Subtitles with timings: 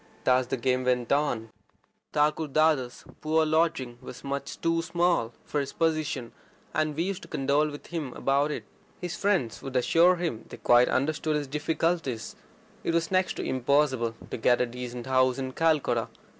[0.25, 1.51] And so the game went on.
[2.11, 6.31] His poor lodging was much too small for his position,
[6.73, 8.63] and we used to condole with him about it.
[8.99, 12.35] His friends would assure him they quite understood his difficulties:
[12.83, 16.07] it was next to impossible to get a decent house in Calcutta.